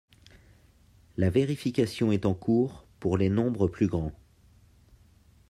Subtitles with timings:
[1.15, 4.15] La vérification est en cours pour les nombres plus grands.